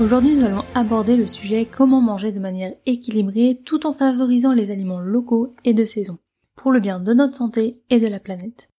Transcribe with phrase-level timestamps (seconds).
[0.00, 4.72] Aujourd'hui nous allons aborder le sujet comment manger de manière équilibrée tout en favorisant les
[4.72, 6.18] aliments locaux et de saison,
[6.56, 8.70] pour le bien de notre santé et de la planète.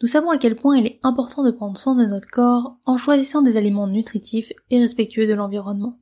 [0.00, 2.96] Nous savons à quel point il est important de prendre soin de notre corps en
[2.96, 5.98] choisissant des aliments nutritifs et respectueux de l'environnement.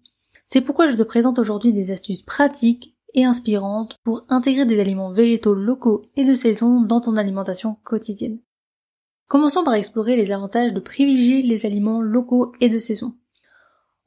[0.47, 5.11] C'est pourquoi je te présente aujourd'hui des astuces pratiques et inspirantes pour intégrer des aliments
[5.11, 8.39] végétaux locaux et de saison dans ton alimentation quotidienne.
[9.27, 13.15] Commençons par explorer les avantages de privilégier les aliments locaux et de saison.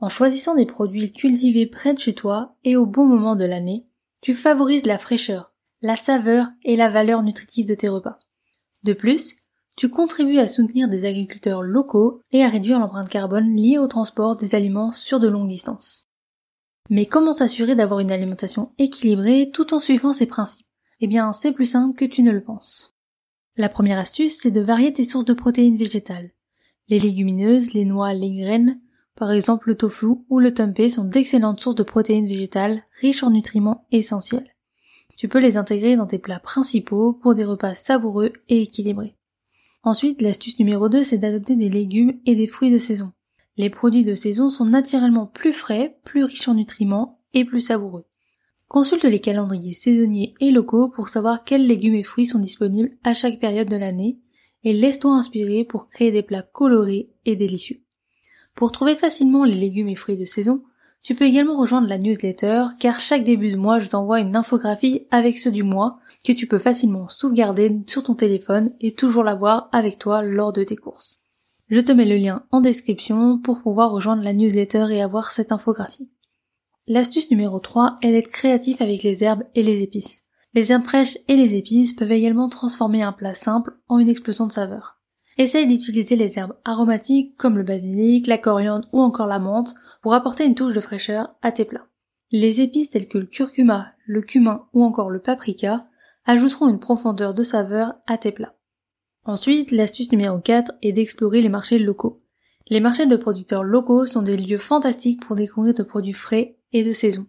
[0.02, 3.86] En choisissant des produits cultivés près de chez toi et au bon moment de l'année,
[4.20, 8.18] tu favorises la fraîcheur, la saveur et la valeur nutritive de tes repas.
[8.84, 9.35] De plus,
[9.77, 14.35] tu contribues à soutenir des agriculteurs locaux et à réduire l'empreinte carbone liée au transport
[14.35, 16.07] des aliments sur de longues distances.
[16.90, 20.68] Mais comment s'assurer d'avoir une alimentation équilibrée tout en suivant ces principes?
[20.99, 22.96] Eh bien, c'est plus simple que tu ne le penses.
[23.55, 26.32] La première astuce, c'est de varier tes sources de protéines végétales.
[26.88, 28.82] Les légumineuses, les noix, les graines,
[29.15, 33.31] par exemple le tofu ou le tempeh sont d'excellentes sources de protéines végétales riches en
[33.31, 34.55] nutriments essentiels.
[35.17, 39.15] Tu peux les intégrer dans tes plats principaux pour des repas savoureux et équilibrés.
[39.84, 43.12] Ensuite, l'astuce numéro 2, c'est d'adopter des légumes et des fruits de saison.
[43.57, 48.05] Les produits de saison sont naturellement plus frais, plus riches en nutriments et plus savoureux.
[48.67, 53.13] Consulte les calendriers saisonniers et locaux pour savoir quels légumes et fruits sont disponibles à
[53.13, 54.20] chaque période de l'année
[54.63, 57.84] et laisse-toi inspirer pour créer des plats colorés et délicieux.
[58.55, 60.63] Pour trouver facilement les légumes et fruits de saison,
[61.04, 65.07] tu peux également rejoindre la newsletter car chaque début de mois je t'envoie une infographie
[65.09, 69.69] avec ceux du mois que tu peux facilement sauvegarder sur ton téléphone et toujours l'avoir
[69.72, 71.22] avec toi lors de tes courses.
[71.69, 75.51] Je te mets le lien en description pour pouvoir rejoindre la newsletter et avoir cette
[75.51, 76.09] infographie.
[76.88, 80.23] L'astuce numéro 3 est d'être créatif avec les herbes et les épices.
[80.53, 84.45] Les herbes fraîches et les épices peuvent également transformer un plat simple en une explosion
[84.45, 85.00] de saveur.
[85.38, 90.14] Essaye d'utiliser les herbes aromatiques comme le basilic, la coriandre ou encore la menthe pour
[90.14, 91.88] apporter une touche de fraîcheur à tes plats.
[92.31, 95.88] Les épices telles que le curcuma, le cumin ou encore le paprika
[96.25, 98.56] ajouteront une profondeur de saveur à tes plats.
[99.24, 102.22] Ensuite, l'astuce numéro 4 est d'explorer les marchés locaux.
[102.69, 106.84] Les marchés de producteurs locaux sont des lieux fantastiques pour découvrir de produits frais et
[106.84, 107.28] de saison.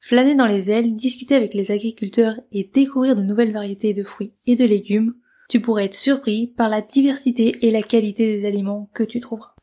[0.00, 4.32] Flâner dans les ailes, discuter avec les agriculteurs et découvrir de nouvelles variétés de fruits
[4.46, 5.14] et de légumes,
[5.48, 9.54] tu pourrais être surpris par la diversité et la qualité des aliments que tu trouveras.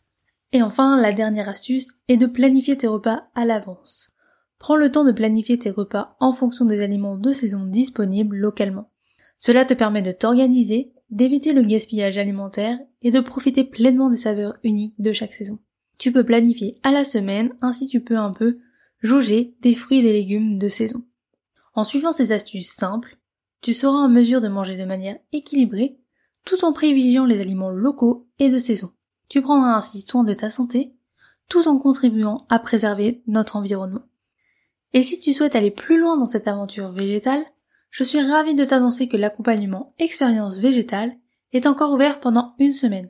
[0.51, 4.09] Et enfin, la dernière astuce est de planifier tes repas à l'avance.
[4.57, 8.90] Prends le temps de planifier tes repas en fonction des aliments de saison disponibles localement.
[9.38, 14.56] Cela te permet de t'organiser, d'éviter le gaspillage alimentaire et de profiter pleinement des saveurs
[14.63, 15.59] uniques de chaque saison.
[15.97, 18.57] Tu peux planifier à la semaine, ainsi tu peux un peu
[19.02, 21.03] jauger des fruits et des légumes de saison.
[21.73, 23.17] En suivant ces astuces simples,
[23.61, 25.97] tu seras en mesure de manger de manière équilibrée
[26.45, 28.91] tout en privilégiant les aliments locaux et de saison.
[29.29, 30.93] Tu prendras ainsi soin de ta santé
[31.49, 34.03] tout en contribuant à préserver notre environnement.
[34.93, 37.43] Et si tu souhaites aller plus loin dans cette aventure végétale,
[37.89, 41.16] je suis ravie de t'annoncer que l'accompagnement expérience végétale
[41.53, 43.09] est encore ouvert pendant une semaine.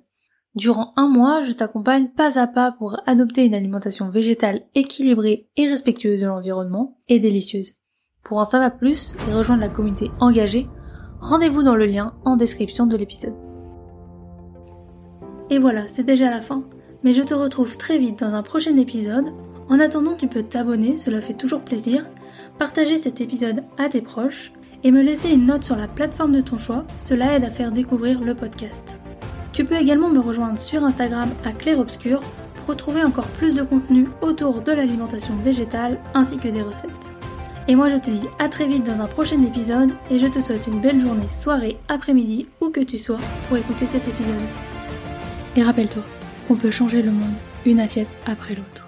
[0.56, 5.68] Durant un mois, je t'accompagne pas à pas pour adopter une alimentation végétale équilibrée et
[5.68, 7.74] respectueuse de l'environnement et délicieuse.
[8.26, 10.68] Pour en savoir plus et rejoindre la communauté engagée,
[11.22, 13.36] rendez-vous dans le lien en description de l'épisode.
[15.52, 16.64] Et voilà, c'est déjà la fin.
[17.04, 19.32] Mais je te retrouve très vite dans un prochain épisode.
[19.70, 22.08] En attendant, tu peux t'abonner, cela fait toujours plaisir,
[22.58, 24.52] partager cet épisode à tes proches
[24.84, 27.72] et me laisser une note sur la plateforme de ton choix, cela aide à faire
[27.72, 29.00] découvrir le podcast.
[29.52, 32.22] Tu peux également me rejoindre sur Instagram à Claire Obscur
[32.56, 37.14] pour retrouver encore plus de contenu autour de l'alimentation végétale ainsi que des recettes.
[37.68, 40.40] Et moi je te dis à très vite dans un prochain épisode et je te
[40.40, 43.18] souhaite une belle journée, soirée, après-midi, où que tu sois
[43.48, 44.34] pour écouter cet épisode.
[45.56, 46.04] Et rappelle-toi,
[46.50, 47.34] on peut changer le monde
[47.66, 48.85] une assiette après l'autre.